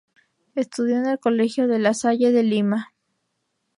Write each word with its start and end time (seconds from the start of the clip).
Estudió 0.55 0.97
en 0.97 1.05
el 1.05 1.19
Colegio 1.19 1.67
La 1.67 1.93
Salle 1.93 2.31
de 2.31 2.41
Lima. 2.41 2.91